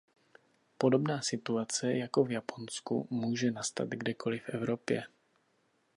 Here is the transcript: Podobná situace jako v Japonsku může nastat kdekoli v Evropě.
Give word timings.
Podobná 0.77 1.21
situace 1.21 1.93
jako 1.93 2.23
v 2.23 2.31
Japonsku 2.31 3.07
může 3.09 3.51
nastat 3.51 3.87
kdekoli 3.89 4.39
v 4.39 4.49
Evropě. 4.49 5.03